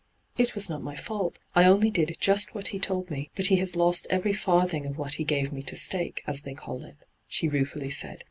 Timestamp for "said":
7.91-8.17